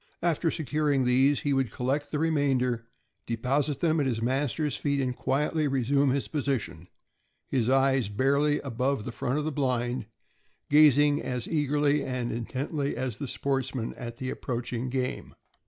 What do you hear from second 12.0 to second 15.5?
and intently as the sportsman at the approaching game.